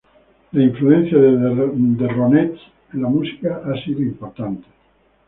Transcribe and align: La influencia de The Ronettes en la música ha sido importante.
La 0.53 0.63
influencia 0.63 1.15
de 1.15 1.95
The 1.99 2.07
Ronettes 2.15 2.59
en 2.95 3.03
la 3.03 3.07
música 3.09 3.61
ha 3.63 3.79
sido 3.85 4.01
importante. 4.01 4.65